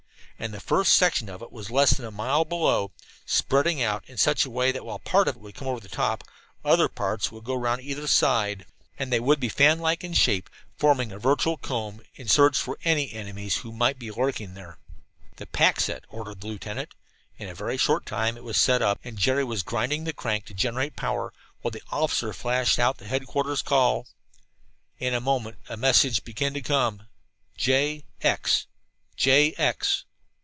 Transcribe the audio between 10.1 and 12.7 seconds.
shape, forming a virtual comb in the search